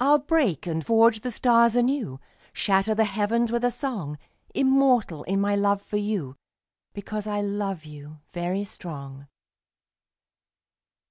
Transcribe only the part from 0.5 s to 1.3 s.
and forge the